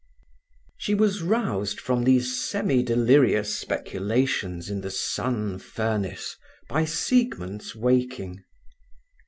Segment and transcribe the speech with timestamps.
[0.77, 8.43] She was roused from these semi delirious speculations in the sun furnace by Siegmund's waking.